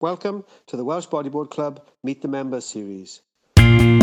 Welcome 0.00 0.44
to 0.66 0.76
the 0.76 0.84
Welsh 0.84 1.06
Bodyboard 1.06 1.50
Club 1.50 1.86
Meet 2.02 2.20
the 2.20 2.26
Members 2.26 2.66
series. 2.66 3.22
Welcome 3.56 4.00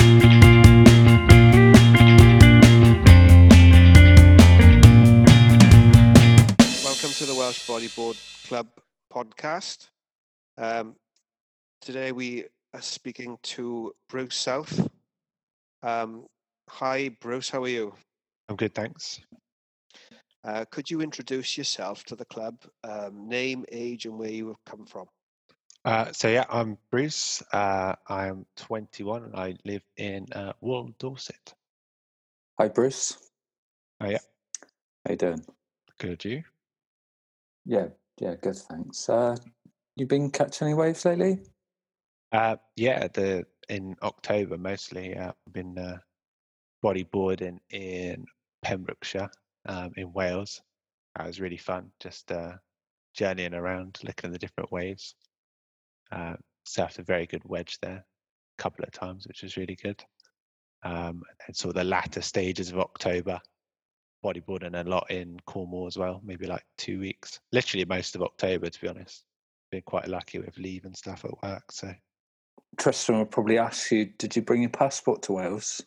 to 7.11 7.25
the 7.25 7.35
Welsh 7.37 7.67
Bodyboard 7.67 8.47
Club 8.47 8.67
podcast. 9.13 9.89
Um, 10.57 10.95
today 11.81 12.13
we 12.13 12.45
are 12.73 12.81
speaking 12.81 13.37
to 13.43 13.93
Bruce 14.07 14.35
South. 14.35 14.89
Um, 15.83 16.25
hi, 16.69 17.09
Bruce, 17.19 17.49
how 17.49 17.63
are 17.63 17.67
you? 17.67 17.93
I'm 18.47 18.55
good, 18.55 18.73
thanks. 18.73 19.19
Uh, 20.45 20.63
could 20.71 20.89
you 20.89 21.01
introduce 21.01 21.57
yourself 21.57 22.05
to 22.05 22.15
the 22.15 22.25
club, 22.25 22.55
um, 22.85 23.27
name, 23.27 23.65
age, 23.73 24.05
and 24.05 24.17
where 24.17 24.31
you 24.31 24.47
have 24.47 24.63
come 24.65 24.85
from? 24.85 25.05
Uh, 25.83 26.11
so 26.11 26.27
yeah, 26.27 26.45
I'm 26.49 26.77
Bruce. 26.91 27.41
Uh, 27.51 27.95
I'm 28.07 28.45
21 28.57 29.23
and 29.23 29.35
I 29.35 29.55
live 29.65 29.81
in 29.97 30.27
uh, 30.31 30.53
Wool, 30.61 30.93
Dorset. 30.99 31.53
Hi, 32.59 32.67
Bruce. 32.67 33.17
Oh 33.99 34.09
yeah, 34.09 34.19
How 35.05 35.11
you 35.11 35.17
doing? 35.17 35.45
good. 35.99 36.23
You? 36.23 36.43
Yeah, 37.65 37.87
yeah, 38.19 38.35
good. 38.35 38.57
Thanks. 38.57 39.09
Uh, 39.09 39.35
you 39.95 40.05
been 40.05 40.29
catching 40.29 40.67
any 40.67 40.75
waves 40.75 41.03
lately? 41.05 41.39
Uh, 42.31 42.57
yeah, 42.75 43.07
the 43.07 43.45
in 43.69 43.95
October 44.03 44.57
mostly. 44.57 45.17
Uh, 45.17 45.31
I've 45.47 45.53
been 45.53 45.77
uh, 45.77 45.97
bodyboarding 46.83 47.59
in 47.71 48.25
Pembrokeshire, 48.61 49.29
um, 49.65 49.91
in 49.97 50.13
Wales. 50.13 50.61
That 51.15 51.27
was 51.27 51.41
really 51.41 51.57
fun. 51.57 51.91
Just 51.99 52.31
uh, 52.31 52.53
journeying 53.15 53.53
around, 53.55 53.99
looking 54.03 54.27
at 54.29 54.33
the 54.33 54.39
different 54.39 54.71
waves. 54.71 55.15
Uh, 56.11 56.35
surfed 56.67 56.99
a 56.99 57.03
very 57.03 57.25
good 57.25 57.43
wedge 57.45 57.77
there, 57.81 58.05
a 58.59 58.61
couple 58.61 58.83
of 58.83 58.91
times, 58.91 59.27
which 59.27 59.43
was 59.43 59.57
really 59.57 59.77
good. 59.81 60.03
Um, 60.83 61.23
and 61.45 61.55
sort 61.55 61.75
of 61.75 61.81
the 61.81 61.89
latter 61.89 62.21
stages 62.21 62.71
of 62.71 62.79
October, 62.79 63.39
bodyboarding 64.23 64.79
a 64.79 64.89
lot 64.89 65.09
in 65.09 65.39
Cornwall 65.45 65.87
as 65.87 65.97
well, 65.97 66.21
maybe 66.23 66.47
like 66.47 66.65
two 66.77 66.99
weeks. 66.99 67.39
Literally 67.51 67.85
most 67.85 68.15
of 68.15 68.21
October, 68.21 68.69
to 68.69 68.81
be 68.81 68.87
honest. 68.87 69.23
Been 69.71 69.81
quite 69.83 70.07
lucky 70.07 70.39
with 70.39 70.57
leave 70.57 70.85
and 70.85 70.95
stuff 70.95 71.23
at 71.23 71.31
work. 71.43 71.71
So 71.71 71.93
Tristan 72.77 73.17
will 73.17 73.25
probably 73.25 73.57
ask 73.57 73.91
you, 73.91 74.05
did 74.17 74.35
you 74.35 74.41
bring 74.41 74.61
your 74.61 74.69
passport 74.69 75.21
to 75.23 75.33
Wales 75.33 75.81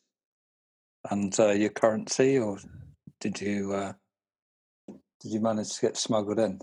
and 1.11 1.39
uh, 1.39 1.51
your 1.51 1.71
currency, 1.71 2.39
or 2.39 2.59
did 3.21 3.41
you 3.41 3.73
uh, 3.73 3.93
did 5.21 5.33
you 5.33 5.41
manage 5.41 5.75
to 5.75 5.81
get 5.83 5.97
smuggled 5.97 6.39
in? 6.39 6.61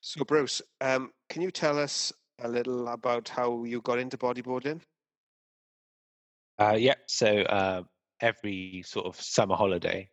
So, 0.06 0.26
Bruce, 0.26 0.62
um, 0.82 1.12
can 1.30 1.42
you 1.42 1.50
tell 1.50 1.80
us 1.80 2.12
a 2.42 2.50
little 2.50 2.90
about 2.90 3.30
how 3.30 3.64
you 3.64 3.80
got 3.80 4.00
into 4.00 4.18
bodyboarding? 4.18 4.82
Uh, 6.60 6.76
yeah, 6.78 6.96
so 7.08 7.38
uh, 7.44 7.84
every 8.20 8.84
sort 8.86 9.06
of 9.06 9.20
summer 9.20 9.56
holiday, 9.56 10.10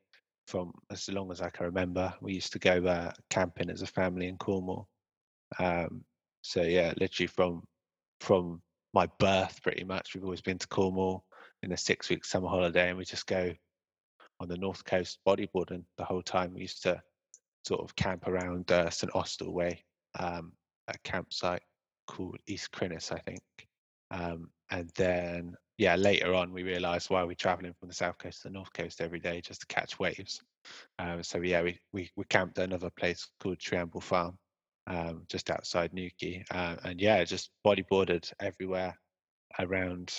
from 0.46 0.72
as 0.90 1.08
long 1.08 1.32
as 1.32 1.40
I 1.40 1.50
can 1.50 1.66
remember, 1.66 2.14
we 2.20 2.34
used 2.34 2.52
to 2.52 2.60
go 2.60 2.84
uh, 2.86 3.10
camping 3.30 3.68
as 3.68 3.82
a 3.82 3.86
family 3.86 4.28
in 4.28 4.36
Cornwall. 4.36 4.88
Um, 5.58 6.04
so 6.42 6.62
yeah, 6.62 6.92
literally 7.00 7.26
from 7.26 7.64
from 8.20 8.62
my 8.94 9.08
birth, 9.18 9.60
pretty 9.62 9.82
much, 9.82 10.14
we've 10.14 10.24
always 10.24 10.40
been 10.40 10.58
to 10.58 10.68
Cornwall 10.68 11.24
in 11.64 11.72
a 11.72 11.76
six-week 11.76 12.24
summer 12.24 12.48
holiday, 12.48 12.90
and 12.90 12.98
we 12.98 13.04
just 13.04 13.26
go 13.26 13.52
on 14.40 14.48
the 14.48 14.56
north 14.56 14.84
coast 14.84 15.18
bodyboarding 15.26 15.84
the 15.98 16.04
whole 16.04 16.22
time. 16.22 16.54
We 16.54 16.62
used 16.62 16.82
to 16.84 17.00
sort 17.64 17.80
of 17.80 17.94
camp 17.94 18.26
around 18.26 18.72
uh, 18.72 18.90
St 18.90 19.14
Austell 19.14 19.52
Way, 19.52 19.84
um, 20.18 20.52
a 20.88 20.94
campsite 21.04 21.62
called 22.06 22.38
East 22.46 22.72
Crinnis, 22.72 23.12
I 23.12 23.18
think. 23.18 23.42
Um, 24.10 24.50
and 24.70 24.90
then, 24.96 25.54
yeah, 25.78 25.96
later 25.96 26.34
on, 26.34 26.52
we 26.52 26.62
realised 26.62 27.10
why 27.10 27.22
we're 27.22 27.34
travelling 27.34 27.74
from 27.78 27.88
the 27.88 27.94
south 27.94 28.18
coast 28.18 28.42
to 28.42 28.48
the 28.48 28.54
north 28.54 28.72
coast 28.72 29.00
every 29.00 29.20
day 29.20 29.40
just 29.40 29.60
to 29.60 29.66
catch 29.66 29.98
waves. 29.98 30.40
Um, 30.98 31.22
so 31.22 31.40
yeah, 31.40 31.62
we, 31.62 31.78
we 31.92 32.10
we 32.16 32.24
camped 32.24 32.58
at 32.58 32.64
another 32.64 32.90
place 32.90 33.28
called 33.40 33.58
Triamble 33.58 34.02
Farm, 34.02 34.38
um, 34.86 35.24
just 35.28 35.50
outside 35.50 35.92
Newquay, 35.92 36.44
uh, 36.50 36.76
and 36.84 37.00
yeah, 37.00 37.24
just 37.24 37.50
bodyboarded 37.66 38.30
everywhere 38.40 38.98
around 39.58 40.12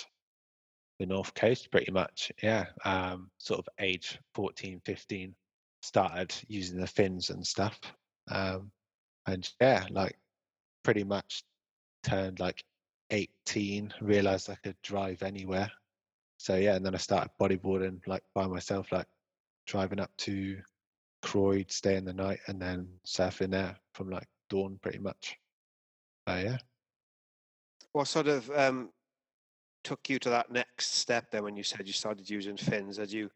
the 1.02 1.14
north 1.14 1.34
coast, 1.34 1.70
pretty 1.70 1.90
much. 1.90 2.30
Yeah, 2.42 2.66
um, 2.84 3.30
sort 3.38 3.58
of 3.58 3.68
age 3.80 4.18
14, 4.34 4.80
15, 4.84 5.34
started 5.82 6.32
using 6.46 6.78
the 6.78 6.86
fins 6.86 7.30
and 7.30 7.44
stuff, 7.44 7.78
um, 8.30 8.70
and 9.26 9.48
yeah, 9.60 9.84
like 9.90 10.16
pretty 10.84 11.02
much 11.02 11.42
turned 12.04 12.38
like 12.38 12.62
18, 13.10 13.92
realized 14.00 14.48
I 14.48 14.54
could 14.62 14.76
drive 14.82 15.22
anywhere. 15.22 15.70
So 16.38 16.56
yeah, 16.56 16.76
and 16.76 16.86
then 16.86 16.94
I 16.94 16.98
started 16.98 17.30
bodyboarding 17.40 18.06
like 18.06 18.22
by 18.34 18.46
myself, 18.46 18.92
like 18.92 19.06
driving 19.66 20.00
up 20.00 20.10
to 20.18 20.58
Croyde, 21.22 21.72
staying 21.72 22.04
the 22.04 22.12
night, 22.12 22.40
and 22.46 22.62
then 22.62 22.88
surfing 23.06 23.50
there 23.50 23.76
from 23.94 24.08
like 24.08 24.28
dawn, 24.50 24.78
pretty 24.82 24.98
much. 24.98 25.36
Uh, 26.28 26.42
yeah. 26.44 26.58
What 27.92 28.06
sort 28.06 28.28
of 28.28 28.48
um, 28.50 28.90
took 29.84 30.08
you 30.08 30.18
to 30.20 30.30
that 30.30 30.50
next 30.50 30.94
step 30.94 31.30
then 31.30 31.44
when 31.44 31.56
you 31.56 31.62
said 31.62 31.86
you 31.86 31.92
started 31.92 32.28
using 32.28 32.56
fins? 32.56 32.96
Had 32.96 33.10
you 33.10 33.30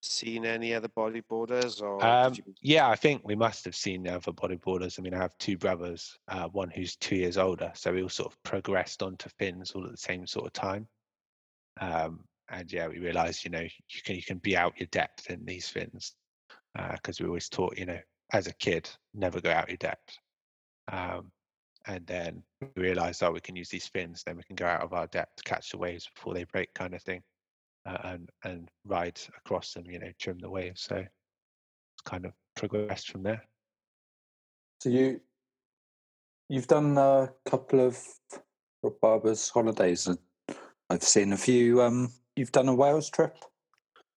seen 0.00 0.46
any 0.46 0.74
other 0.74 0.88
bodyboarders 0.88 1.82
or 1.82 2.04
Um, 2.04 2.34
you... 2.34 2.54
yeah, 2.62 2.88
I 2.88 2.94
think 2.94 3.22
we 3.24 3.34
must 3.34 3.64
have 3.64 3.74
seen 3.74 4.06
other 4.06 4.32
bodyboarders. 4.32 4.98
I 4.98 5.02
mean, 5.02 5.14
I 5.14 5.18
have 5.18 5.36
two 5.38 5.56
brothers, 5.56 6.16
uh, 6.28 6.48
one 6.48 6.70
who's 6.70 6.96
two 6.96 7.16
years 7.16 7.36
older, 7.36 7.72
so 7.74 7.92
we 7.92 8.02
all 8.02 8.08
sort 8.08 8.32
of 8.32 8.42
progressed 8.42 9.02
onto 9.02 9.28
fins 9.38 9.72
all 9.72 9.84
at 9.84 9.90
the 9.90 9.96
same 9.96 10.26
sort 10.26 10.46
of 10.46 10.52
time. 10.52 10.86
Um, 11.80 12.24
and 12.50 12.72
yeah, 12.72 12.88
we 12.88 12.98
realised, 12.98 13.44
you 13.44 13.50
know, 13.50 13.60
you 13.60 14.02
can 14.04 14.16
you 14.16 14.22
can 14.22 14.38
be 14.38 14.56
out 14.56 14.78
your 14.78 14.86
depth 14.86 15.30
in 15.30 15.44
these 15.44 15.68
fins 15.68 16.14
because 16.92 17.20
we 17.20 17.26
always 17.26 17.48
taught, 17.48 17.76
you 17.76 17.86
know, 17.86 17.98
as 18.32 18.46
a 18.46 18.52
kid, 18.54 18.88
never 19.14 19.40
go 19.40 19.50
out 19.50 19.68
your 19.68 19.78
depth. 19.78 20.16
Um, 20.90 21.32
and 21.86 22.06
then 22.06 22.42
we 22.60 22.82
realised, 22.82 23.22
oh, 23.22 23.30
we 23.30 23.40
can 23.40 23.56
use 23.56 23.68
these 23.68 23.86
fins, 23.86 24.22
then 24.24 24.36
we 24.36 24.42
can 24.42 24.56
go 24.56 24.66
out 24.66 24.82
of 24.82 24.92
our 24.92 25.06
depth 25.06 25.36
to 25.36 25.42
catch 25.44 25.70
the 25.70 25.78
waves 25.78 26.08
before 26.14 26.34
they 26.34 26.44
break, 26.44 26.72
kind 26.74 26.94
of 26.94 27.02
thing, 27.02 27.22
uh, 27.86 27.98
and 28.04 28.30
and 28.44 28.68
ride 28.84 29.18
across 29.38 29.72
them, 29.72 29.90
you 29.90 29.98
know, 29.98 30.12
trim 30.18 30.38
the 30.38 30.50
waves. 30.50 30.82
So 30.82 30.96
it's 30.96 32.02
kind 32.04 32.26
of 32.26 32.32
progressed 32.56 33.10
from 33.10 33.22
there. 33.22 33.42
So 34.80 34.90
you 34.90 35.20
you've 36.48 36.66
done 36.66 36.98
a 36.98 37.32
couple 37.48 37.80
of 37.80 37.98
Rob 38.82 39.00
Barber's 39.00 39.48
holidays, 39.48 40.06
and 40.06 40.18
I've 40.90 41.02
seen 41.02 41.32
a 41.32 41.36
few. 41.36 41.82
Um, 41.82 42.12
you've 42.36 42.52
done 42.52 42.68
a 42.68 42.74
Wales 42.74 43.10
trip, 43.10 43.36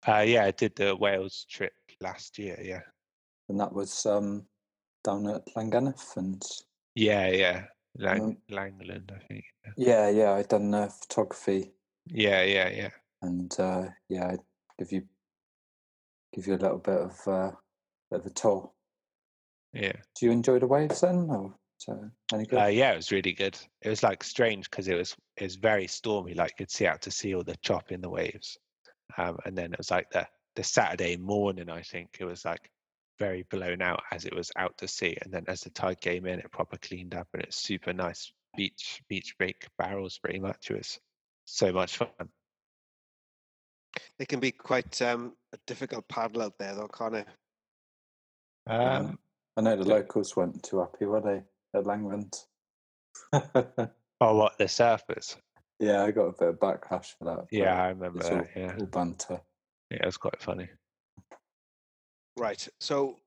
Uh, 0.07 0.19
yeah, 0.25 0.45
I 0.45 0.51
did 0.51 0.75
the 0.75 0.95
Wales 0.95 1.45
trip 1.49 1.73
last 1.99 2.39
year. 2.39 2.59
Yeah, 2.61 2.81
and 3.49 3.59
that 3.59 3.71
was 3.71 4.05
um, 4.05 4.45
down 5.03 5.27
at 5.27 5.45
Llangennith, 5.55 6.17
and 6.17 6.43
yeah, 6.95 7.27
yeah. 7.27 7.65
Lang- 7.95 8.21
Um, 8.21 8.37
Langland, 8.49 9.11
I 9.11 9.19
think. 9.27 9.43
yeah. 9.77 10.09
yeah, 10.09 10.33
I'd 10.33 10.47
done 10.47 10.73
uh, 10.73 10.87
photography, 10.87 11.73
Yeah, 12.05 12.41
yeah, 12.43 12.69
yeah. 12.69 12.89
and 13.21 13.53
uh, 13.59 13.89
yeah, 14.07 14.29
I'd 14.29 14.39
give 14.79 14.91
you 14.93 15.03
give 16.33 16.47
you 16.47 16.55
a 16.55 16.63
little 16.63 16.77
bit 16.77 16.97
of 16.97 17.27
uh, 17.27 17.51
bit 18.09 18.21
of 18.21 18.25
a 18.25 18.29
tour. 18.29 18.71
Yeah. 19.73 19.91
Do 20.15 20.25
you 20.25 20.31
enjoy 20.31 20.59
the 20.59 20.67
waves 20.67 21.01
then, 21.01 21.29
or 21.29 21.53
any 22.33 22.45
good? 22.45 22.59
Uh, 22.59 22.67
yeah, 22.67 22.93
it 22.93 22.97
was 22.97 23.11
really 23.11 23.33
good. 23.33 23.59
It 23.81 23.89
was 23.89 24.03
like 24.03 24.23
strange 24.23 24.69
because 24.69 24.87
it 24.87 24.95
was 24.95 25.13
it 25.35 25.43
was 25.43 25.55
very 25.57 25.87
stormy. 25.87 26.33
Like 26.33 26.53
you'd 26.59 26.71
see 26.71 26.87
out 26.87 27.01
to 27.01 27.11
see 27.11 27.35
all 27.35 27.43
the 27.43 27.57
chop 27.57 27.91
in 27.91 27.99
the 27.99 28.09
waves, 28.09 28.57
um, 29.17 29.37
and 29.45 29.57
then 29.57 29.73
it 29.73 29.77
was 29.77 29.91
like 29.91 30.09
the 30.11 30.25
the 30.55 30.63
Saturday 30.63 31.17
morning. 31.17 31.69
I 31.69 31.81
think 31.81 32.15
it 32.21 32.25
was 32.25 32.45
like 32.45 32.70
very 33.21 33.43
blown 33.51 33.83
out 33.83 34.01
as 34.11 34.25
it 34.25 34.35
was 34.35 34.51
out 34.55 34.75
to 34.79 34.87
sea, 34.87 35.15
and 35.21 35.31
then 35.31 35.45
as 35.47 35.61
the 35.61 35.69
tide 35.69 36.01
came 36.01 36.25
in, 36.25 36.39
it 36.39 36.51
proper 36.51 36.75
cleaned 36.77 37.13
up, 37.13 37.27
and 37.33 37.43
it's 37.43 37.55
super 37.55 37.93
nice 37.93 38.33
beach 38.57 39.03
beach 39.07 39.35
break 39.37 39.67
barrels. 39.77 40.17
Pretty 40.17 40.39
much, 40.39 40.71
it 40.71 40.77
was 40.77 40.99
so 41.45 41.71
much 41.71 41.97
fun. 41.97 42.07
It 44.17 44.27
can 44.27 44.39
be 44.39 44.51
quite 44.51 44.99
um, 45.03 45.33
a 45.53 45.57
difficult 45.67 46.07
paddle 46.07 46.41
out 46.41 46.57
there, 46.57 46.73
though, 46.73 46.87
can't 46.87 47.15
it? 47.15 47.27
Um, 48.67 49.19
I 49.55 49.61
know 49.61 49.75
the 49.75 49.87
locals 49.87 50.35
weren't 50.35 50.63
too 50.63 50.79
happy, 50.79 51.05
were 51.05 51.21
they, 51.21 51.43
at 51.77 51.85
Langland? 51.85 52.33
oh, 53.33 54.35
what 54.35 54.57
the 54.57 54.65
surfers? 54.65 55.35
yeah, 55.79 56.03
I 56.03 56.11
got 56.11 56.25
a 56.25 56.31
bit 56.31 56.49
of 56.49 56.59
backlash 56.59 57.07
for 57.17 57.25
that. 57.25 57.47
Yeah, 57.51 57.83
I 57.83 57.89
remember 57.89 58.19
it's 58.19 58.29
that. 58.29 58.49
Yeah, 58.55 58.75
all 58.79 58.85
banter. 58.87 59.41
yeah, 59.91 59.97
it 60.01 60.05
was 60.05 60.17
quite 60.17 60.41
funny. 60.41 60.69
Right. 62.37 62.67
So, 62.79 63.17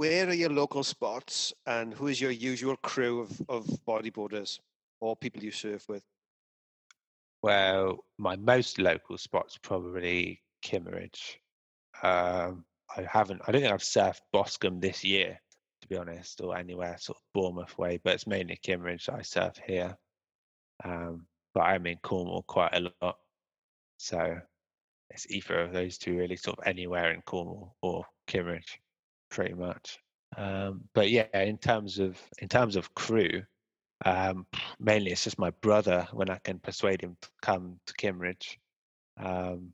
where 0.00 0.30
are 0.30 0.32
your 0.32 0.48
local 0.48 0.82
spots, 0.82 1.52
and 1.66 1.92
who 1.92 2.06
is 2.06 2.18
your 2.18 2.30
usual 2.30 2.74
crew 2.76 3.20
of, 3.20 3.42
of 3.50 3.66
bodyboarders 3.86 4.58
or 5.02 5.14
people 5.14 5.44
you 5.44 5.50
surf 5.50 5.86
with? 5.90 6.02
Well, 7.42 7.98
my 8.16 8.36
most 8.36 8.78
local 8.78 9.18
spot's 9.18 9.58
probably 9.58 10.40
Kimmeridge. 10.64 11.36
Um, 12.02 12.64
I 12.96 13.02
haven't. 13.02 13.42
I 13.46 13.52
don't 13.52 13.60
think 13.60 13.74
I've 13.74 13.80
surfed 13.80 14.22
Boscombe 14.32 14.80
this 14.80 15.04
year, 15.04 15.38
to 15.82 15.88
be 15.88 15.98
honest, 15.98 16.40
or 16.40 16.56
anywhere 16.56 16.96
sort 16.98 17.18
of 17.18 17.22
Bournemouth 17.34 17.76
way. 17.76 18.00
But 18.02 18.14
it's 18.14 18.26
mainly 18.26 18.58
Kimmeridge 18.66 19.10
I 19.10 19.20
surf 19.20 19.60
here. 19.66 19.98
Um, 20.82 21.26
but 21.52 21.64
I'm 21.64 21.84
in 21.84 21.98
Cornwall 21.98 22.44
quite 22.48 22.74
a 22.74 22.90
lot, 23.02 23.18
so 23.98 24.38
it's 25.10 25.30
either 25.30 25.60
of 25.60 25.74
those 25.74 25.98
two 25.98 26.16
really, 26.16 26.36
sort 26.36 26.58
of 26.58 26.66
anywhere 26.66 27.12
in 27.12 27.20
Cornwall 27.20 27.76
or 27.82 28.06
Kimmeridge, 28.26 28.78
pretty 29.30 29.54
much. 29.54 29.98
Um, 30.36 30.82
but 30.94 31.10
yeah, 31.10 31.26
in 31.34 31.58
terms 31.58 31.98
of 31.98 32.18
in 32.38 32.48
terms 32.48 32.76
of 32.76 32.94
crew, 32.94 33.42
um, 34.04 34.46
mainly 34.78 35.10
it's 35.10 35.24
just 35.24 35.38
my 35.38 35.50
brother 35.62 36.06
when 36.12 36.30
I 36.30 36.38
can 36.38 36.58
persuade 36.58 37.00
him 37.00 37.16
to 37.22 37.28
come 37.42 37.78
to 37.86 37.94
Kimmeridge. 37.94 38.56
Um, 39.18 39.72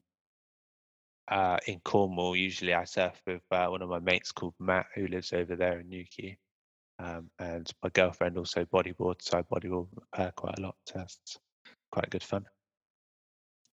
uh, 1.28 1.58
in 1.66 1.80
Cornwall, 1.80 2.36
usually 2.36 2.72
I 2.72 2.84
surf 2.84 3.20
with 3.26 3.42
uh, 3.50 3.66
one 3.66 3.82
of 3.82 3.88
my 3.88 3.98
mates 3.98 4.30
called 4.30 4.54
Matt, 4.60 4.86
who 4.94 5.08
lives 5.08 5.32
over 5.32 5.56
there 5.56 5.80
in 5.80 5.88
Newquay. 5.88 6.38
Um, 6.98 7.28
and 7.38 7.70
my 7.82 7.90
girlfriend 7.90 8.38
also 8.38 8.64
bodyboards, 8.64 9.22
so 9.22 9.38
I 9.38 9.42
bodyboard 9.42 9.88
her 10.14 10.32
quite 10.36 10.58
a 10.58 10.62
lot. 10.62 10.76
It's 10.94 11.38
quite 11.90 12.10
good 12.10 12.22
fun. 12.22 12.46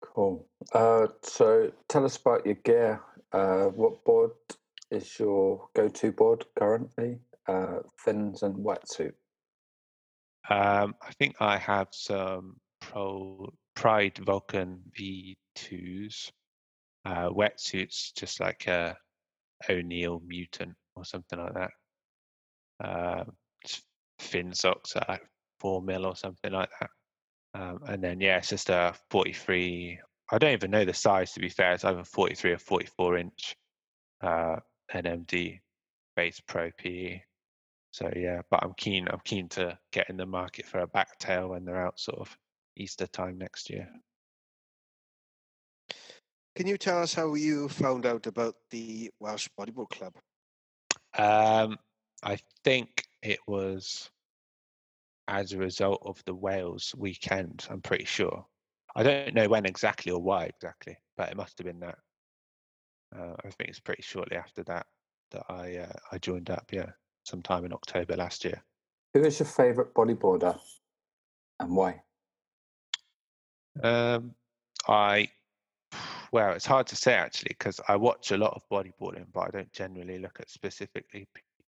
Cool. 0.01 0.45
Uh, 0.74 1.07
so 1.21 1.71
tell 1.88 2.06
us 2.06 2.18
about 2.18 2.45
your 2.45 2.56
gear. 2.56 3.01
Uh, 3.31 3.65
what 3.65 4.03
board 4.03 4.31
is 4.94 5.19
your 5.19 5.68
go-to 5.75 6.12
board 6.12 6.45
currently? 6.57 7.19
Uh, 7.48 7.80
fins 7.98 8.44
and 8.44 8.56
wetsuit. 8.56 9.13
Um, 10.50 10.95
I 11.01 11.12
think 11.18 11.36
I 11.40 11.57
have 11.57 11.88
some 11.92 12.57
Pro 12.80 13.51
Pride 13.75 14.18
Vulcan 14.19 14.80
V2s, 14.98 16.31
uh, 17.06 17.30
wetsuits, 17.30 18.13
just 18.16 18.40
like 18.40 18.68
a 18.68 18.95
O'Neill 19.69 20.22
Mutant 20.25 20.75
or 20.95 21.06
something 21.06 21.40
like 21.40 21.54
that. 21.54 21.72
Uh, 22.84 23.24
fin 24.19 24.54
socks 24.54 24.95
at 24.95 25.10
like 25.10 25.25
four 25.60 25.81
mil 25.81 26.06
or 26.06 26.16
something 26.16 26.51
like 26.51 26.69
that. 26.80 26.90
Um, 27.56 27.80
and 27.88 28.04
then 28.04 28.19
yeah, 28.19 28.38
it's 28.38 28.50
just 28.50 28.69
a 28.69 28.94
43. 29.10 30.00
I 30.31 30.38
don't 30.38 30.54
even 30.54 30.72
know 30.72 30.86
the 30.86 30.94
size 30.94 31.34
to 31.34 31.40
be 31.40 31.50
fair. 31.50 31.74
It's 31.74 31.86
either 31.86 32.04
43 32.04 32.54
or 32.54 32.57
44 32.57 33.18
inch 33.18 33.56
uh, 34.22 34.56
NMD 34.91 35.59
base 36.15 36.41
Pro 36.47 36.71
PE. 36.77 37.21
So 37.91 38.12
yeah, 38.15 38.41
but 38.50 38.63
I'm 38.63 38.74
keen. 38.75 39.07
I'm 39.09 39.21
keen 39.24 39.47
to 39.50 39.77
get 39.91 40.09
in 40.09 40.18
the 40.18 40.25
market 40.25 40.65
for 40.65 40.80
a 40.80 40.88
bat 40.88 41.09
tail 41.19 41.50
when 41.50 41.65
they're 41.65 41.85
out, 41.85 42.00
sort 42.00 42.19
of 42.19 42.35
Easter 42.75 43.07
time 43.07 43.38
next 43.38 43.69
year. 43.69 43.88
Can 46.56 46.68
you 46.68 46.77
tell 46.77 47.01
us 47.01 47.13
how 47.13 47.33
you 47.33 47.68
found 47.68 48.06
out 48.06 48.27
about 48.27 48.56
the 48.69 49.12
Welsh 49.19 49.47
Bodyboard 49.59 49.89
Club? 49.89 50.13
Um, 51.18 51.77
I 52.24 52.38
think 52.63 53.06
it 53.21 53.39
was 53.47 54.09
as 55.27 55.51
a 55.51 55.57
result 55.57 56.01
of 56.06 56.24
the 56.25 56.35
Wales 56.35 56.94
weekend. 56.97 57.65
I'm 57.69 57.81
pretty 57.81 58.06
sure. 58.06 58.45
I 58.95 59.03
don't 59.03 59.33
know 59.33 59.47
when 59.47 59.65
exactly 59.65 60.12
or 60.12 60.21
why 60.21 60.45
exactly, 60.45 60.97
but 61.18 61.30
it 61.30 61.38
must 61.38 61.57
have 61.57 61.65
been 61.65 61.80
that. 61.80 61.97
Uh, 63.15 63.33
I 63.44 63.50
think 63.50 63.69
it's 63.69 63.80
pretty 63.80 64.01
shortly 64.01 64.38
after 64.38 64.63
that 64.63 64.88
that 65.31 65.44
I 65.50 65.77
uh, 65.77 65.94
I 66.12 66.18
joined 66.18 66.50
up. 66.50 66.65
Yeah, 66.71 66.92
sometime 67.24 67.65
in 67.65 67.74
October 67.74 68.15
last 68.15 68.44
year. 68.44 68.62
Who 69.13 69.21
is 69.21 69.39
your 69.39 69.48
favourite 69.48 69.94
bodyboarder, 69.94 70.60
and 71.60 71.75
why? 71.75 72.01
Um, 73.81 74.33
I 74.88 75.30
well, 76.31 76.54
it's 76.54 76.65
hard 76.65 76.88
to 76.88 76.95
say 76.95 77.13
actually 77.13 77.56
because 77.57 77.80
I 77.88 77.95
watch 77.95 78.31
a 78.31 78.38
lot 78.38 78.54
of 78.54 78.68
bodyboarding, 78.71 79.27
but 79.31 79.42
I 79.42 79.50
don't 79.51 79.71
generally 79.71 80.18
look 80.18 80.39
at 80.39 80.50
specifically 80.50 81.27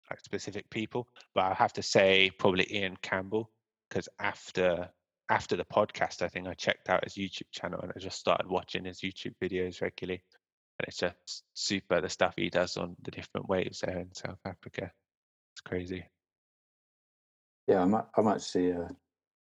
like 0.09 0.19
specific 0.19 0.69
people. 0.69 1.07
But 1.35 1.45
I 1.45 1.53
have 1.53 1.73
to 1.73 1.83
say 1.83 2.31
probably 2.39 2.67
Ian 2.71 2.97
Campbell 3.01 3.51
because 3.89 4.09
after 4.19 4.89
after 5.29 5.55
the 5.55 5.65
podcast, 5.65 6.21
I 6.21 6.27
think 6.27 6.47
I 6.47 6.53
checked 6.53 6.89
out 6.89 7.03
his 7.03 7.15
YouTube 7.15 7.51
channel 7.51 7.81
and 7.81 7.91
I 7.95 7.99
just 7.99 8.17
started 8.17 8.47
watching 8.47 8.85
his 8.85 9.01
YouTube 9.01 9.35
videos 9.41 9.81
regularly. 9.81 10.23
And 10.79 10.87
it's 10.87 10.97
just 10.97 11.43
super 11.53 12.01
the 12.01 12.09
stuff 12.09 12.33
he 12.37 12.49
does 12.49 12.77
on 12.77 12.95
the 13.01 13.11
different 13.11 13.49
waves 13.49 13.79
there 13.79 13.97
in 13.97 14.13
South 14.13 14.39
Africa. 14.45 14.91
It's 15.53 15.61
crazy. 15.61 16.05
Yeah, 17.67 17.81
I'm 17.81 17.95
I'm 17.95 18.27
actually 18.27 18.71
a 18.71 18.89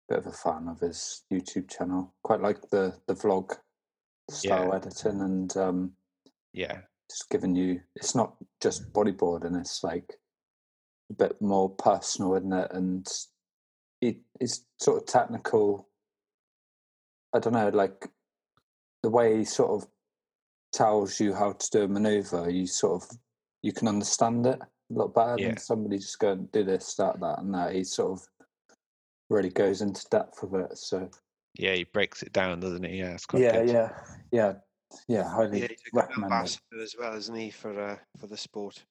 bit 0.09 0.19
of 0.19 0.27
a 0.27 0.31
fan 0.31 0.67
of 0.67 0.79
his 0.79 1.23
YouTube 1.31 1.69
channel. 1.69 2.15
Quite 2.23 2.41
like 2.41 2.69
the 2.69 2.99
the 3.07 3.13
vlog 3.13 3.57
style 4.29 4.73
Yeah. 4.73 4.75
editing 4.75 5.21
and 5.21 5.57
um, 5.57 5.91
Yeah, 6.53 6.81
just 7.09 7.29
giving 7.29 7.55
you. 7.55 7.81
It's 7.95 8.15
not 8.15 8.35
just 8.61 8.91
bodyboarding. 8.93 9.59
It's 9.59 9.83
like 9.83 10.19
a 11.09 11.13
bit 11.13 11.41
more 11.41 11.69
personal, 11.69 12.35
isn't 12.35 12.53
it? 12.53 12.71
And 12.71 13.07
it, 14.01 14.17
it's 14.39 14.65
sort 14.79 15.01
of 15.01 15.07
technical. 15.07 15.89
I 17.33 17.39
don't 17.39 17.53
know, 17.53 17.69
like 17.69 18.07
the 19.03 19.09
way 19.09 19.37
he 19.37 19.45
sort 19.45 19.71
of 19.71 19.89
tells 20.73 21.19
you 21.19 21.33
how 21.33 21.53
to 21.53 21.69
do 21.71 21.83
a 21.83 21.87
maneuver. 21.87 22.49
You 22.49 22.67
sort 22.67 23.03
of 23.03 23.17
you 23.61 23.73
can 23.73 23.87
understand 23.87 24.45
it 24.45 24.59
a 24.61 24.67
lot 24.93 25.13
better 25.13 25.35
Yeah. 25.37 25.47
than 25.49 25.57
somebody 25.57 25.97
just 25.97 26.19
going 26.19 26.47
do 26.51 26.63
this, 26.63 26.95
that, 26.95 27.19
that, 27.19 27.39
and 27.39 27.53
that. 27.53 27.73
He 27.73 27.83
sort 27.83 28.19
of 28.19 28.27
really 29.29 29.49
goes 29.49 29.81
into 29.81 30.05
depth 30.09 30.43
with 30.43 30.61
it. 30.71 30.77
So 30.77 31.09
yeah, 31.57 31.73
he 31.73 31.83
breaks 31.85 32.23
it 32.23 32.33
down, 32.33 32.59
doesn't 32.59 32.83
he? 32.83 32.97
Yeah, 32.99 33.13
it's 33.13 33.25
quite 33.25 33.41
yeah, 33.41 33.63
good. 33.63 33.69
yeah, 33.69 33.89
yeah, 34.31 34.53
yeah. 35.07 35.29
Highly 35.29 35.61
Yeah, 35.61 35.67
he's 35.69 35.79
recommend 35.93 36.47
it. 36.47 36.59
as 36.81 36.95
well, 36.97 37.15
isn't 37.15 37.35
he, 37.35 37.49
for 37.49 37.79
uh, 37.79 37.97
for 38.19 38.27
the 38.27 38.37
sport? 38.37 38.83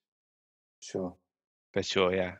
Sure. 0.81 1.17
for 1.73 1.83
sure. 1.83 2.15
Yeah. 2.15 2.35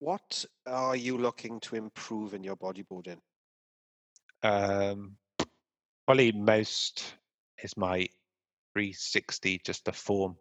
What 0.00 0.44
are 0.66 0.94
you 0.96 1.18
looking 1.18 1.58
to 1.60 1.76
improve 1.76 2.34
in 2.34 2.44
your 2.44 2.56
bodyboarding? 2.56 3.18
Um, 4.42 5.16
probably 6.06 6.30
most 6.30 7.14
is 7.62 7.76
my 7.76 8.08
360, 8.74 9.60
just 9.64 9.84
the 9.84 9.92
form, 9.92 10.36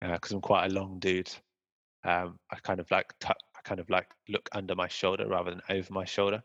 because 0.00 0.32
I'm 0.32 0.40
quite 0.40 0.70
a 0.70 0.74
long 0.74 0.98
dude. 0.98 1.30
Um, 2.04 2.38
I 2.50 2.56
kind 2.56 2.80
of 2.80 2.90
like 2.90 3.12
tu- 3.20 3.28
I 3.28 3.60
kind 3.62 3.80
of 3.80 3.88
like 3.90 4.08
look 4.28 4.48
under 4.52 4.74
my 4.74 4.88
shoulder 4.88 5.28
rather 5.28 5.50
than 5.50 5.62
over 5.70 5.92
my 5.92 6.04
shoulder, 6.04 6.42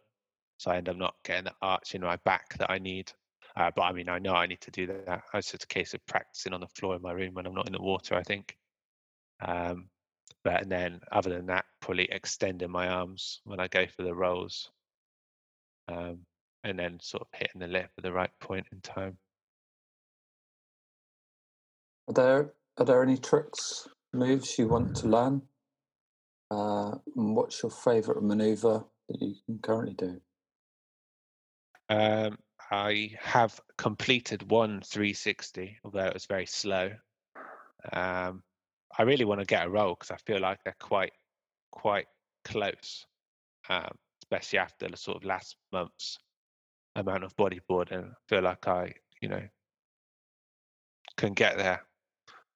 so 0.57 0.71
I 0.71 0.77
end 0.77 0.89
up 0.89 0.97
not 0.97 1.15
getting 1.23 1.45
the 1.45 1.53
arch 1.61 1.95
in 1.95 2.01
my 2.01 2.17
back 2.17 2.57
that 2.57 2.69
I 2.69 2.77
need. 2.79 3.11
Uh, 3.55 3.71
but 3.75 3.83
I 3.83 3.91
mean, 3.91 4.07
I 4.09 4.19
know 4.19 4.33
I 4.33 4.45
need 4.45 4.61
to 4.61 4.71
do 4.71 4.85
that. 4.87 5.23
It's 5.33 5.51
just 5.51 5.63
a 5.63 5.67
case 5.67 5.93
of 5.95 6.05
practicing 6.05 6.53
on 6.53 6.61
the 6.61 6.67
floor 6.67 6.95
in 6.95 7.01
my 7.01 7.11
room 7.11 7.33
when 7.33 7.47
I'm 7.47 7.55
not 7.55 7.67
in 7.67 7.73
the 7.73 7.81
water. 7.81 8.15
I 8.15 8.23
think. 8.23 8.55
Um, 9.39 9.89
but 10.43 10.61
and 10.61 10.71
then 10.71 11.01
other 11.11 11.29
than 11.29 11.47
that, 11.47 11.65
probably 11.81 12.07
extending 12.11 12.71
my 12.71 12.87
arms 12.87 13.41
when 13.45 13.59
I 13.59 13.67
go 13.67 13.85
for 13.87 14.03
the 14.03 14.13
rolls. 14.13 14.69
Um, 15.87 16.25
and 16.63 16.77
then 16.77 16.99
sort 17.01 17.21
of 17.21 17.27
hitting 17.39 17.61
the 17.61 17.67
lip 17.67 17.89
at 17.97 18.03
the 18.03 18.11
right 18.11 18.31
point 18.39 18.67
in 18.71 18.81
time. 18.81 19.17
Are 22.07 22.13
there 22.13 22.53
are 22.77 22.85
there 22.85 23.03
any 23.03 23.17
tricks, 23.17 23.87
moves 24.13 24.57
you 24.57 24.67
want 24.67 24.95
to 24.97 25.07
learn? 25.07 25.41
Uh, 26.49 26.91
and 27.15 27.35
what's 27.35 27.61
your 27.61 27.71
favourite 27.71 28.23
manoeuvre 28.23 28.85
that 29.09 29.21
you 29.21 29.35
can 29.45 29.59
currently 29.59 29.93
do? 29.93 30.21
Um, 31.89 32.37
I 32.71 33.11
have 33.19 33.59
completed 33.77 34.49
one 34.49 34.81
360, 34.81 35.79
although 35.83 36.05
it 36.05 36.13
was 36.13 36.25
very 36.25 36.45
slow. 36.45 36.91
Um, 37.91 38.43
I 38.97 39.03
really 39.03 39.25
want 39.25 39.41
to 39.41 39.45
get 39.45 39.65
a 39.65 39.69
roll 39.69 39.95
because 39.95 40.11
I 40.11 40.17
feel 40.17 40.39
like 40.39 40.59
they're 40.63 40.75
quite 40.79 41.13
quite 41.71 42.05
close, 42.45 43.05
um, 43.69 43.91
especially 44.23 44.59
after 44.59 44.87
the 44.87 44.97
sort 44.97 45.17
of 45.17 45.25
last 45.25 45.57
month's 45.73 46.17
amount 46.95 47.23
of 47.25 47.35
bodyboarding. 47.35 48.09
I 48.09 48.15
feel 48.29 48.41
like 48.41 48.67
I, 48.67 48.93
you 49.21 49.27
know, 49.27 49.43
can 51.17 51.33
get 51.33 51.57
there 51.57 51.86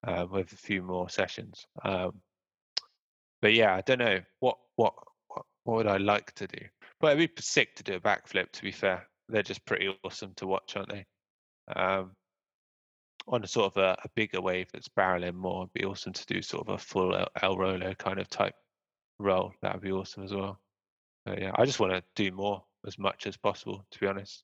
uh, 0.06 0.26
with 0.30 0.52
a 0.54 0.58
few 0.58 0.82
more 0.82 1.10
sessions. 1.10 1.66
Um, 1.84 2.22
but 3.42 3.54
yeah, 3.54 3.76
I 3.76 3.82
don't 3.82 4.00
know 4.00 4.20
what 4.40 4.58
what 4.76 4.94
what 5.64 5.78
would 5.78 5.88
I 5.88 5.98
like 5.98 6.34
to 6.36 6.48
do. 6.48 6.66
But 7.00 7.18
it'd 7.18 7.36
be 7.36 7.42
sick 7.42 7.76
to 7.76 7.84
do 7.84 7.96
a 7.96 8.00
backflip. 8.00 8.52
To 8.52 8.62
be 8.62 8.72
fair, 8.72 9.08
they're 9.30 9.44
just 9.44 9.66
pretty 9.66 9.90
awesome 10.04 10.34
to 10.36 10.48
watch, 10.48 10.76
aren't 10.76 10.90
they? 10.90 11.06
Um, 11.76 12.12
on 13.28 13.44
a 13.44 13.48
sort 13.48 13.76
of 13.76 13.82
a, 13.82 13.98
a 14.04 14.10
bigger 14.16 14.42
wave 14.42 14.68
that's 14.72 14.90
barreling 14.90 15.36
more, 15.36 15.64
it'd 15.64 15.74
be 15.74 15.86
awesome 15.86 16.14
to 16.14 16.26
do 16.26 16.42
sort 16.42 16.68
of 16.68 16.74
a 16.74 16.78
full 16.78 17.26
El 17.42 17.58
Rolo 17.58 17.94
kind 17.96 18.20
of 18.20 18.30
type 18.30 18.56
roll. 19.20 19.54
That 19.62 19.74
would 19.74 19.84
be 19.84 19.92
awesome 19.92 20.24
as 20.24 20.34
well. 20.34 20.60
But 21.26 21.40
yeah, 21.40 21.52
I 21.56 21.66
just 21.66 21.80
want 21.80 21.94
to 21.94 22.04
do 22.16 22.32
more 22.36 22.64
as 22.86 22.98
much 22.98 23.28
as 23.28 23.38
possible. 23.38 23.86
To 23.92 24.00
be 24.00 24.08
honest. 24.08 24.44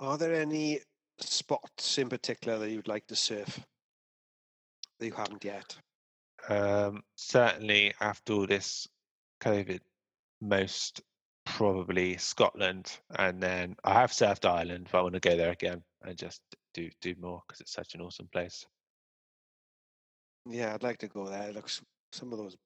Are 0.00 0.18
there 0.18 0.34
any 0.34 0.80
spots 1.20 1.98
in 1.98 2.08
particular 2.08 2.58
that 2.58 2.70
you'd 2.70 2.88
like 2.88 3.06
to 3.06 3.16
surf 3.16 3.60
that 4.98 5.06
you 5.06 5.12
haven't 5.12 5.44
yet? 5.44 5.76
Um, 6.48 7.02
certainly 7.16 7.94
after 8.00 8.32
all 8.34 8.46
this 8.46 8.86
COVID, 9.40 9.80
most 10.40 11.00
probably 11.44 12.16
Scotland, 12.16 12.98
and 13.18 13.42
then 13.42 13.76
I 13.84 13.94
have 13.94 14.10
surfed 14.10 14.48
Ireland, 14.48 14.88
but 14.90 14.98
I 14.98 15.02
want 15.02 15.14
to 15.14 15.20
go 15.20 15.36
there 15.36 15.52
again 15.52 15.82
and 16.02 16.16
just 16.16 16.42
do 16.72 16.90
do 17.00 17.14
more 17.18 17.42
because 17.46 17.60
it's 17.60 17.72
such 17.72 17.94
an 17.94 18.00
awesome 18.00 18.28
place. 18.32 18.66
Yeah, 20.46 20.74
I'd 20.74 20.82
like 20.82 20.98
to 20.98 21.08
go 21.08 21.26
there. 21.28 21.48
It 21.48 21.54
looks 21.54 21.80
some 22.12 22.32
of 22.32 22.38
those 22.38 22.56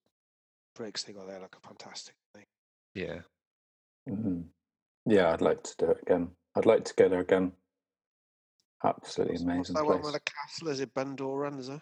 breaks 0.75 1.03
they 1.05 1.13
got 1.13 1.27
there 1.27 1.41
look 1.41 1.57
fantastic. 1.65 2.15
I 2.35 2.39
think. 2.39 2.49
Yeah, 2.95 3.21
Mhm. 4.09 4.45
Yeah, 5.07 5.33
I'd 5.33 5.41
like 5.43 5.63
to 5.63 5.75
do 5.79 5.91
it 5.91 6.03
again. 6.03 6.31
I'd 6.55 6.67
like 6.67 6.85
to 6.85 6.95
go 6.95 7.09
there 7.09 7.21
again. 7.21 7.53
Absolutely 8.85 9.35
What's- 9.35 9.43
What's 9.45 9.71
amazing 9.71 9.75
that 9.75 9.85
one 9.87 10.03
with 10.03 10.13
the 10.13 10.21
castle? 10.21 10.69
Is 10.69 10.81
it 10.81 10.95
Bundoran? 10.95 11.59
Is 11.59 11.69
it? 11.69 11.81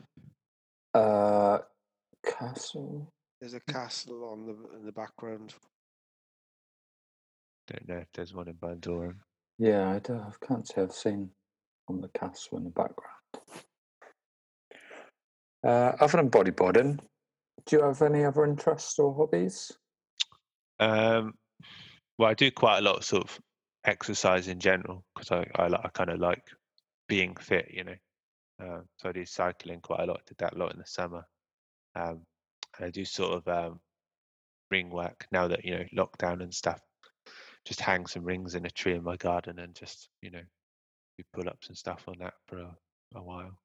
Uh, 0.95 1.59
castle. 2.25 3.13
There's 3.41 3.55
a 3.55 3.61
castle 3.61 4.25
on 4.25 4.47
the 4.47 4.77
in 4.77 4.85
the 4.87 4.93
background. 4.93 5.55
don't 7.69 7.89
know 7.89 7.97
if 7.99 8.07
there's 8.15 8.33
one 8.33 8.49
in 8.49 8.55
Bundoran. 8.55 9.17
Yeah, 9.59 9.91
I, 9.91 9.99
don't, 9.99 10.21
I 10.21 10.33
can't 10.47 10.67
say 10.67 10.83
I've 10.83 10.93
seen 10.93 11.31
on 11.89 12.01
the 12.01 12.09
castle 12.09 12.59
in 12.59 12.65
the 12.65 12.71
background. 12.71 13.13
Uh, 15.65 15.93
other 16.01 16.19
than 16.19 16.31
bodyboarding, 16.31 16.99
do 17.67 17.77
you 17.77 17.83
have 17.83 18.01
any 18.03 18.25
other 18.25 18.45
interests 18.45 18.99
or 18.99 19.15
hobbies? 19.15 19.73
Um, 20.79 21.35
well, 22.19 22.31
I 22.31 22.35
do 22.35 22.51
quite 22.51 22.79
a 22.79 22.83
lot 22.83 22.97
of 22.99 23.05
sort 23.05 23.25
of 23.25 23.41
exercise 23.85 24.49
in 24.49 24.61
general 24.61 25.05
because 25.15 25.31
I 25.33 25.47
I, 25.61 25.67
I 25.67 25.89
kind 25.93 26.11
of 26.11 26.21
like 26.21 26.43
being 27.09 27.35
fit, 27.37 27.71
you 27.71 27.85
know. 27.85 27.97
Um, 28.59 28.85
so 28.99 29.09
I 29.11 29.13
do 29.13 29.25
cycling 29.25 29.81
quite 29.81 30.01
a 30.01 30.07
lot. 30.07 30.25
Did 30.27 30.39
that 30.39 30.55
a 30.55 30.59
lot 30.59 30.73
in 30.73 30.79
the 30.79 30.87
summer. 30.87 31.25
Um, 31.95 32.23
and 32.77 32.87
I 32.87 32.91
do 32.91 33.05
sort 33.05 33.35
of 33.35 33.49
um, 33.49 33.81
ring 34.71 34.91
work 34.91 35.27
now 35.31 35.49
that 35.49 35.65
you 35.65 35.77
know 35.77 35.85
lockdown 35.97 36.43
and 36.43 36.53
stuff. 36.53 36.81
Just 37.67 37.81
hang 37.81 38.07
some 38.07 38.25
rings 38.25 38.55
in 38.55 38.67
a 38.67 38.71
tree 38.71 38.95
in 38.95 39.03
my 39.03 39.17
garden 39.17 39.59
and 39.59 39.75
just 39.75 40.09
you 40.23 40.31
know 40.31 40.43
do 41.19 41.25
pull 41.35 41.49
ups 41.49 41.69
and 41.69 41.77
stuff 41.77 42.05
on 42.09 42.17
that 42.21 42.35
for 42.47 42.59
a, 42.59 42.77
a 43.15 43.23
while. 43.23 43.59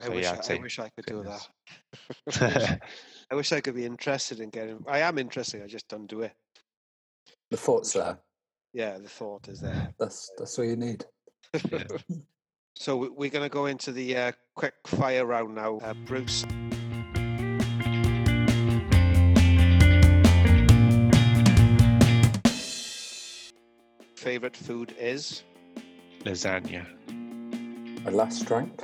I 0.00 0.06
So, 0.06 0.12
wish 0.14 0.24
yeah, 0.24 0.30
I, 0.30 0.32
I'd 0.34 0.38
I 0.38 0.42
say 0.42 0.60
wish 0.60 0.78
I 0.78 0.88
could 0.90 1.06
do 1.06 1.22
that. 1.24 1.48
I, 2.40 2.46
wish, 2.46 2.70
I 3.32 3.34
wish 3.34 3.52
I 3.52 3.60
could 3.60 3.74
be 3.74 3.84
interested 3.84 4.40
in 4.40 4.50
getting. 4.50 4.84
I 4.86 5.00
am 5.00 5.18
interested. 5.18 5.62
I 5.62 5.66
just 5.66 5.88
don't 5.88 6.06
do 6.06 6.22
it. 6.22 6.32
The 7.50 7.56
thoughts 7.56 7.94
there. 7.94 8.18
Yeah, 8.72 8.98
the 8.98 9.08
thought 9.08 9.48
is 9.48 9.60
there. 9.60 9.92
That's 9.98 10.30
that's 10.36 10.58
all 10.58 10.64
you 10.64 10.76
need. 10.76 11.04
Yeah. 11.54 11.84
so 12.74 12.96
we- 12.96 13.08
we're 13.08 13.30
going 13.30 13.44
to 13.44 13.52
go 13.52 13.66
into 13.66 13.92
the 13.92 14.16
uh, 14.16 14.32
quick 14.54 14.74
fire 14.86 15.24
round 15.26 15.54
now. 15.54 15.78
Uh, 15.78 15.94
Bruce, 16.06 16.44
favorite 24.14 24.56
food 24.56 24.94
is 24.98 25.42
Lasagna, 26.24 26.84
My 28.04 28.10
last 28.10 28.44
drink. 28.46 28.82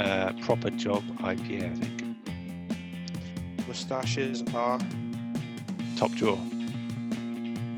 uh, 0.00 0.32
proper 0.42 0.70
job 0.70 1.02
IPA, 1.18 1.72
I 1.72 1.74
think. 1.74 3.66
mustaches 3.66 4.42
are 4.54 4.78
Top 5.96 6.10
drawer. 6.12 6.36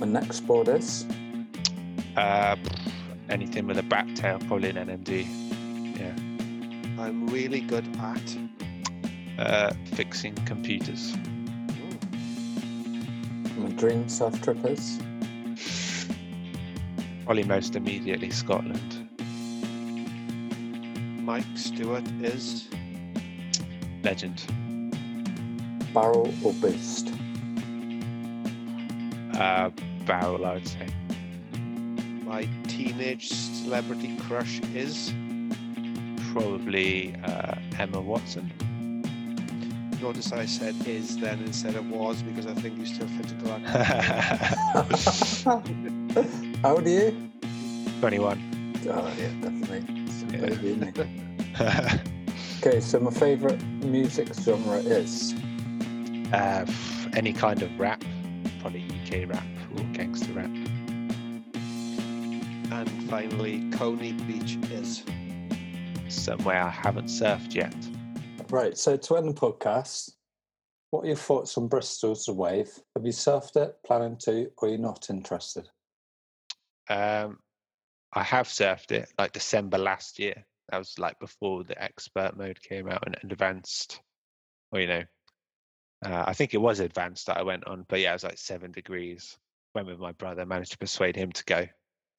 My 0.01 0.07
next 0.07 0.41
board 0.41 0.69
is 0.69 1.07
Uh, 2.17 2.57
anything 3.29 3.67
with 3.67 3.79
a 3.79 3.83
bat 3.83 4.07
tail, 4.15 4.39
probably 4.47 4.71
an 4.71 4.77
NMD. 4.77 5.27
Yeah. 5.99 7.03
I'm 7.03 7.27
really 7.29 7.61
good 7.61 7.87
at. 7.97 8.37
Uh, 9.39 9.73
fixing 9.95 10.35
computers. 10.47 11.17
my 13.57 13.69
dream 13.77 14.09
surf 14.09 14.41
trip 14.43 14.65
is 14.65 14.99
Probably 17.29 17.45
most 17.45 17.77
immediately 17.77 18.31
Scotland. 18.31 19.07
Mike 21.21 21.45
Stewart 21.57 22.09
is. 22.23 22.69
Legend. 24.03 24.43
barrel 25.93 26.33
or 26.43 26.55
boost. 26.55 27.13
Uh, 29.35 29.71
barrel, 30.07 30.47
I 30.47 30.55
would 30.55 30.67
say. 30.67 30.87
My 32.39 32.49
teenage 32.69 33.31
celebrity 33.33 34.17
crush 34.19 34.61
is. 34.73 35.13
Probably 36.31 37.13
uh, 37.25 37.57
Emma 37.77 38.01
Watson. 38.01 38.53
Notice 40.01 40.31
I 40.31 40.47
said 40.47 40.77
is 40.87 41.17
then 41.17 41.41
instead 41.41 41.75
of 41.75 41.91
was 41.91 42.23
because 42.23 42.47
I 42.47 42.55
think 42.55 42.79
you 42.79 42.87
still 42.87 43.09
fit 43.09 43.33
into 43.33 43.45
that. 43.47 43.61
How 46.63 46.77
old 46.77 46.87
are 46.87 46.89
you? 46.89 47.31
21. 47.99 48.85
Oh 48.89 49.13
yeah, 49.19 49.31
definitely. 49.41 49.83
Yeah. 50.31 50.55
baby. 50.95 52.01
Okay, 52.61 52.79
so 52.79 53.01
my 53.01 53.11
favourite 53.11 53.61
music 53.83 54.33
genre 54.33 54.77
is 54.77 55.35
uh, 56.33 56.65
any 57.15 57.33
kind 57.33 57.63
of 57.63 57.81
rap. 57.81 58.05
Probably 58.61 58.85
UK 59.03 59.29
rap 59.29 59.45
or 59.77 59.83
gangster 59.93 60.33
rap. 60.35 60.51
And 62.71 63.11
finally, 63.11 63.71
Coney 63.71 64.13
Beach 64.13 64.59
is. 64.71 65.03
Somewhere 66.09 66.63
I 66.63 66.69
haven't 66.69 67.07
surfed 67.07 67.55
yet. 67.55 67.75
right. 68.51 68.77
So 68.77 68.97
to 68.97 69.17
end 69.17 69.29
the 69.29 69.35
podcast, 69.35 70.13
what 70.91 71.05
are 71.05 71.07
your 71.07 71.17
thoughts 71.17 71.57
on 71.57 71.69
Bristol's 71.69 72.27
the 72.27 72.33
wave? 72.33 72.71
Have 72.95 73.05
you 73.05 73.13
surfed 73.13 73.57
it, 73.57 73.77
planning 73.87 74.17
to, 74.21 74.51
or 74.59 74.69
are 74.69 74.71
you 74.73 74.79
not 74.79 75.11
interested? 75.11 75.69
Um, 76.89 77.39
I 78.13 78.23
have 78.23 78.49
surfed 78.49 78.93
it 78.93 79.13
like 79.19 79.33
December 79.33 79.79
last 79.79 80.19
year. 80.19 80.47
That 80.71 80.79
was 80.79 80.99
like 80.99 81.19
before 81.21 81.65
the 81.65 81.83
expert 81.83 82.37
mode 82.37 82.61
came 82.63 82.89
out 82.89 83.05
and, 83.07 83.17
and 83.23 83.33
advanced. 83.33 84.01
Or 84.73 84.81
you 84.81 84.87
know, 84.87 85.05
uh, 86.05 86.25
I 86.27 86.35
think 86.35 86.55
it 86.55 86.61
was 86.61 86.81
advanced 86.81 87.27
that 87.27 87.39
I 87.39 87.43
went 87.43 87.67
on, 87.67 87.85
but 87.89 88.01
yeah, 88.01 88.11
it 88.11 88.15
was 88.15 88.25
like 88.25 88.39
seven 88.39 88.73
degrees. 88.73 89.39
Went 89.75 89.89
with 89.89 89.99
my 89.99 90.13
brother, 90.13 90.47
managed 90.47 90.73
to 90.73 90.79
persuade 90.79 91.17
him 91.17 91.33
to 91.33 91.45
go. 91.45 91.67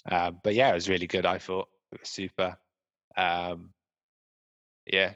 Um, 0.10 0.40
but 0.44 0.54
yeah, 0.54 0.70
it 0.72 0.76
was 0.76 0.90
really 0.90 1.08
good. 1.08 1.26
I 1.26 1.38
thought 1.38 1.68
it 1.92 2.00
was 2.00 2.10
super. 2.10 2.58
Um, 3.18 3.72
yeah, 4.86 5.14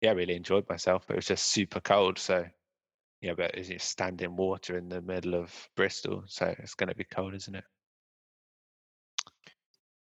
yeah, 0.00 0.12
really 0.12 0.36
enjoyed 0.36 0.68
myself. 0.68 1.04
But 1.06 1.14
it 1.14 1.18
was 1.18 1.26
just 1.26 1.46
super 1.46 1.80
cold, 1.80 2.18
so 2.18 2.44
yeah. 3.20 3.34
But 3.34 3.54
it's 3.54 3.68
just 3.68 3.88
standing 3.88 4.36
water 4.36 4.78
in 4.78 4.88
the 4.88 5.00
middle 5.02 5.34
of 5.34 5.52
Bristol, 5.76 6.24
so 6.26 6.54
it's 6.58 6.74
going 6.74 6.88
to 6.88 6.94
be 6.94 7.04
cold, 7.04 7.34
isn't 7.34 7.54
it? 7.56 7.64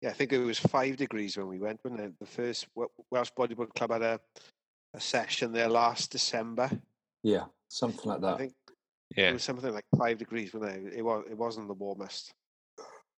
Yeah, 0.01 0.09
I 0.09 0.13
think 0.13 0.33
it 0.33 0.39
was 0.39 0.57
five 0.57 0.97
degrees 0.97 1.37
when 1.37 1.47
we 1.47 1.59
went. 1.59 1.79
When 1.83 1.95
the, 1.95 2.13
the 2.19 2.25
first 2.25 2.67
Wel- 2.75 2.91
Welsh 3.11 3.31
Bodyboard 3.37 3.73
Club 3.75 3.91
had 3.91 4.01
a, 4.01 4.19
a 4.95 4.99
session 4.99 5.51
there 5.51 5.69
last 5.69 6.11
December. 6.11 6.71
Yeah, 7.23 7.45
something 7.69 8.09
like 8.09 8.21
that. 8.21 8.33
I 8.33 8.37
think 8.37 8.53
Yeah. 9.15 9.29
it 9.29 9.33
was 9.33 9.43
something 9.43 9.71
like 9.71 9.85
five 9.95 10.17
degrees, 10.17 10.53
wasn't 10.53 10.87
it? 10.87 10.93
It 10.97 11.01
was. 11.03 11.23
It 11.29 11.37
wasn't 11.37 11.67
the 11.67 11.75
warmest. 11.75 12.33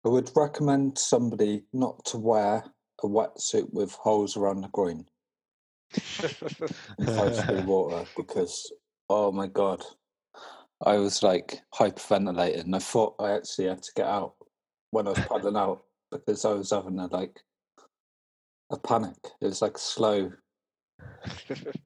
I 0.05 0.09
would 0.09 0.31
recommend 0.35 0.97
somebody 0.97 1.63
not 1.71 2.03
to 2.05 2.17
wear 2.17 2.65
a 3.01 3.07
wetsuit 3.07 3.71
with 3.73 3.93
holes 3.93 4.35
around 4.35 4.61
the 4.61 4.67
groin 4.69 5.05
in 5.93 7.05
five 7.05 7.35
degree 7.35 7.61
water 7.61 8.05
because, 8.17 8.71
oh 9.09 9.31
my 9.31 9.47
god, 9.47 9.83
I 10.85 10.97
was 10.97 11.23
like 11.23 11.61
hyperventilating. 11.73 12.61
And 12.61 12.75
I 12.75 12.79
thought 12.79 13.15
I 13.19 13.31
actually 13.31 13.67
had 13.67 13.81
to 13.83 13.91
get 13.95 14.07
out 14.07 14.35
when 14.91 15.07
I 15.07 15.11
was 15.11 15.19
paddling 15.19 15.55
out 15.55 15.83
because 16.11 16.43
I 16.43 16.51
was 16.51 16.71
having 16.71 16.99
a 16.99 17.07
like 17.07 17.39
a 18.71 18.77
panic. 18.77 19.15
It 19.41 19.45
was 19.45 19.61
like 19.61 19.77
slow, 19.77 20.31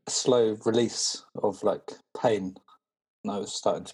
slow 0.07 0.57
release 0.65 1.24
of 1.43 1.62
like 1.62 1.91
pain, 2.19 2.55
and 3.24 3.33
I 3.33 3.38
was 3.38 3.53
starting 3.53 3.86
to 3.86 3.93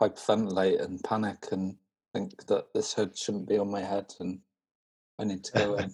hyperventilate 0.00 0.82
and 0.82 1.02
panic 1.02 1.46
and 1.52 1.76
think 2.12 2.46
that 2.46 2.66
this 2.74 2.92
hood 2.92 3.16
shouldn't 3.16 3.48
be 3.48 3.58
on 3.58 3.70
my 3.70 3.80
head 3.80 4.12
and 4.20 4.40
I 5.18 5.24
need 5.24 5.44
to 5.44 5.52
go 5.52 5.74
in. 5.74 5.92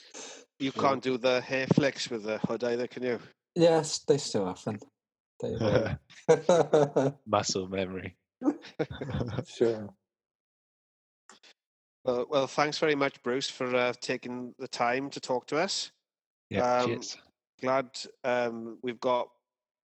you 0.58 0.72
can't 0.72 1.02
do 1.02 1.18
the 1.18 1.40
hair 1.40 1.66
flicks 1.74 2.10
with 2.10 2.24
the 2.24 2.38
hood 2.38 2.64
either, 2.64 2.86
can 2.86 3.02
you? 3.02 3.18
yes, 3.54 3.98
they 4.06 4.16
still 4.16 4.46
happen. 4.46 4.78
They 5.42 5.56
will. 6.28 7.14
Muscle 7.26 7.68
memory. 7.68 8.16
sure. 9.46 9.88
Well, 12.04 12.26
well, 12.30 12.46
thanks 12.46 12.78
very 12.78 12.94
much, 12.94 13.22
Bruce, 13.22 13.48
for 13.48 13.74
uh, 13.74 13.92
taking 14.00 14.54
the 14.58 14.68
time 14.68 15.10
to 15.10 15.20
talk 15.20 15.46
to 15.48 15.58
us. 15.58 15.92
Yeah. 16.48 16.80
Um, 16.80 16.86
cheers. 16.86 17.16
Glad 17.60 17.90
um, 18.24 18.78
we've 18.82 19.00
got 19.00 19.28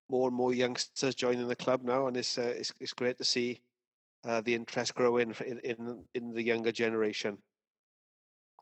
more 0.08 0.28
and 0.28 0.36
more 0.36 0.54
youngsters 0.54 1.14
joining 1.14 1.46
the 1.46 1.56
club 1.56 1.82
now, 1.82 2.06
and 2.06 2.16
it's 2.16 2.38
uh, 2.38 2.54
it's, 2.56 2.72
it's 2.80 2.94
great 2.94 3.18
to 3.18 3.24
see 3.24 3.60
uh, 4.24 4.40
the 4.40 4.54
interest 4.54 4.94
growing 4.94 5.34
in, 5.46 5.58
in 5.60 6.04
in 6.14 6.32
the 6.32 6.42
younger 6.42 6.72
generation. 6.72 7.38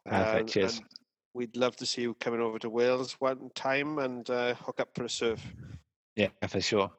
Perfect. 0.06 0.40
And- 0.40 0.48
cheers. 0.48 0.78
and 0.78 0.86
we'd 1.34 1.56
love 1.56 1.76
to 1.76 1.86
see 1.86 2.02
you 2.02 2.14
coming 2.14 2.40
over 2.40 2.58
to 2.60 2.70
Wales 2.70 3.14
one 3.20 3.50
time 3.54 3.98
and 3.98 4.28
uh, 4.30 4.54
hook 4.54 4.80
up 4.80 4.90
for 4.94 5.04
a 5.04 5.08
surf. 5.08 5.42
Yeah, 6.16 6.28
for 6.46 6.60
sure. 6.60 6.90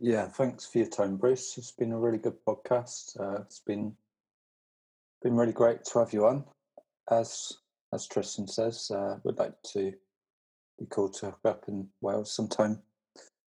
Yeah, 0.00 0.28
thanks 0.28 0.66
for 0.66 0.78
your 0.78 0.86
time, 0.86 1.16
Bruce. 1.16 1.58
It's 1.58 1.72
been 1.72 1.92
a 1.92 1.98
really 1.98 2.18
good 2.18 2.36
podcast. 2.46 3.18
Uh, 3.20 3.42
it's 3.42 3.60
been 3.60 3.94
been 5.22 5.36
really 5.36 5.52
great 5.52 5.84
to 5.84 5.98
have 5.98 6.12
you 6.12 6.26
on. 6.26 6.44
as 7.10 7.52
as 7.92 8.06
Tristan 8.06 8.46
says, 8.46 8.90
uh, 8.94 9.16
would 9.24 9.38
like 9.38 9.60
to 9.72 9.92
be 10.78 10.86
called 10.86 11.14
to 11.14 11.26
hook 11.26 11.40
up 11.44 11.64
in 11.68 11.88
Wales 12.00 12.32
sometime. 12.32 12.80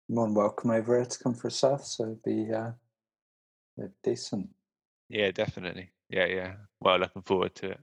More 0.08 0.26
than 0.26 0.34
welcome 0.34 0.70
over 0.70 0.96
here 0.96 1.04
to 1.04 1.18
come 1.18 1.34
for 1.34 1.48
a 1.48 1.50
surf, 1.50 1.84
so 1.84 2.04
it'd 2.04 2.22
be 2.22 2.50
uh, 2.52 2.70
be 3.78 3.88
decent. 4.02 4.48
Yeah, 5.08 5.30
definitely. 5.30 5.90
Yeah, 6.10 6.26
yeah. 6.26 6.52
Well, 6.80 6.98
looking 6.98 7.22
forward 7.22 7.54
to 7.56 7.70
it. 7.70 7.80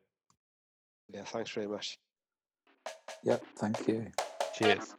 Yeah, 1.14 1.24
thanks 1.24 1.52
very 1.52 1.68
much. 1.68 1.98
Yep, 3.24 3.44
thank 3.58 3.88
you. 3.88 4.08
Cheers. 4.54 4.96